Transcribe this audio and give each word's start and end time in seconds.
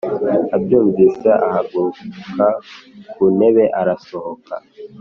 abyumvise 0.55 1.29
ahaguruka 1.47 2.45
ku 3.13 3.23
ntebe 3.35 3.65
arasohoka 3.79 4.53